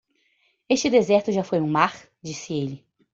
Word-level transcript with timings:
"Este 0.67 0.89
deserto 0.89 1.31
já 1.31 1.43
foi 1.43 1.61
um 1.61 1.69
mar?", 1.69 1.93
disse 2.23 2.55
ele. 2.55 2.83